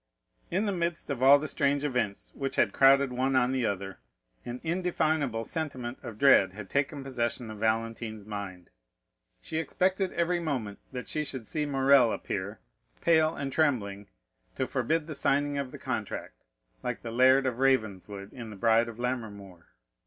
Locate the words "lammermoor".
18.97-19.67